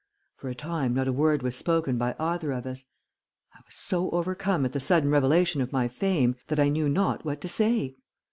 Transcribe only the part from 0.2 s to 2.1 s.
For a time not a word was spoken